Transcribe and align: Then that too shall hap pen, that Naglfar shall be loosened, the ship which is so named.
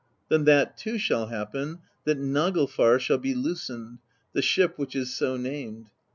Then 0.29 0.45
that 0.45 0.77
too 0.77 0.97
shall 0.97 1.27
hap 1.27 1.51
pen, 1.53 1.77
that 2.05 2.17
Naglfar 2.17 2.99
shall 2.99 3.19
be 3.19 3.35
loosened, 3.35 3.99
the 4.33 4.41
ship 4.41 4.79
which 4.79 4.95
is 4.95 5.13
so 5.13 5.37
named. 5.37 5.91